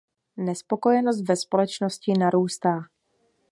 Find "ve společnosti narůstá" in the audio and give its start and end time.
1.29-2.79